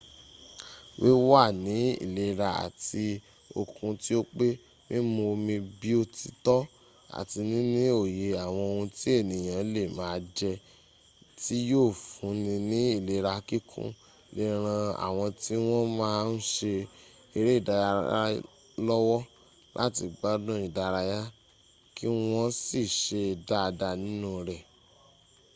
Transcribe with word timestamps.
wíwà 1.01 1.41
ní 1.65 1.75
ìlera 2.05 2.47
àti 2.65 3.05
okun 3.59 3.91
tí 4.03 4.11
ó 4.19 4.21
pé 4.35 4.47
mímú 4.89 5.21
omi 5.33 5.55
bí 5.79 5.89
oh 6.01 6.07
ti 6.17 6.27
tọ́ 6.45 6.67
àti 7.19 7.39
níní 7.51 7.81
òye 7.99 8.27
àwọn 8.45 8.65
ohun 8.71 8.89
tí 8.97 9.07
ẹniyàn 9.19 9.65
lè 9.75 9.83
máa 9.97 10.17
jẹ 10.37 10.51
tí 11.41 11.55
yóò 11.69 11.87
fún 12.07 12.33
ni 12.45 12.55
ní 12.69 12.79
ìlera 12.97 13.33
kíkún 13.47 13.89
lè 14.35 14.45
ran 14.65 14.85
àwọn 15.07 15.27
tí 15.41 15.53
wọn 15.67 15.85
máa 15.99 16.19
n 16.33 16.35
ṣe 16.53 16.73
eré 17.37 17.51
ìdárayá 17.61 18.29
lọ́wọ́ 18.87 19.19
láti 19.77 20.03
gbádun 20.15 20.59
ìdárayá 20.67 21.19
kí 21.95 22.05
wọ́n 22.31 22.49
sì 22.63 22.81
ṣe 23.01 23.21
dáadáa 23.47 23.95
nínú 24.03 24.29
rẹ̀ 24.47 24.61